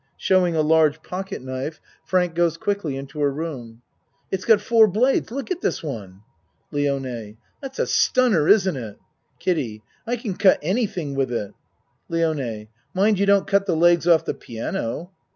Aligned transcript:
(Showing 0.17 0.55
a 0.55 0.61
large 0.61 1.03
pocket 1.03 1.43
knife. 1.43 1.79
96 1.79 1.79
A 1.79 1.79
MAN'S 1.79 1.83
WORLD 1.83 2.09
Frank 2.25 2.33
goes 2.35 2.57
quickly 2.57 2.97
into 2.97 3.19
her 3.19 3.29
room.) 3.31 3.83
It's 4.31 4.45
got 4.45 4.59
four 4.59 4.87
blades. 4.87 5.29
Look 5.29 5.51
at 5.51 5.61
this 5.61 5.83
one. 5.83 6.21
LIONE 6.71 7.37
That's 7.61 7.77
a 7.77 7.85
stunner 7.85 8.47
isn't 8.47 8.75
it? 8.77 8.97
KIDDIE 9.37 9.83
I 10.07 10.15
can 10.15 10.35
cut 10.37 10.57
anything 10.63 11.13
with 11.13 11.31
it. 11.31 11.53
LIONE 12.09 12.69
Mind 12.95 13.19
you 13.19 13.27
don't 13.27 13.45
cut 13.45 13.67
the 13.67 13.75
legs 13.75 14.07
off 14.07 14.25
the 14.25 14.33
piano. 14.33 15.11